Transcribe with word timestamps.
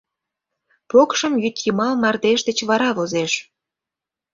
Покшым 0.89 1.33
йӱдйымал 1.43 1.93
мардеж 2.01 2.39
деч 2.47 2.59
вара 2.69 2.89
возеш. 2.97 3.33